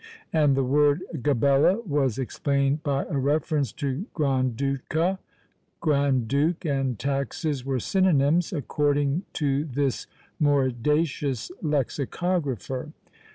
and 0.33 0.55
the 0.57 0.63
word 0.63 1.03
Gabella 1.21 1.81
was 1.85 2.17
explained 2.17 2.81
by 2.81 3.03
a 3.05 3.19
reference 3.19 3.71
to 3.73 4.07
Gran 4.15 4.55
Duca! 4.55 5.19
Grand 5.79 6.27
duke 6.27 6.65
and 6.65 6.97
taxes 6.97 7.63
were 7.63 7.77
synonymes, 7.77 8.51
according 8.51 9.25
to 9.33 9.63
this 9.65 10.07
mordacious 10.41 11.51
lexicographer! 11.61 12.91